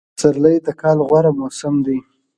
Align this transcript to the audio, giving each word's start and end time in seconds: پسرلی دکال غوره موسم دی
پسرلی 0.15 0.55
دکال 0.67 0.97
غوره 1.07 1.31
موسم 1.39 1.75
دی 1.85 1.97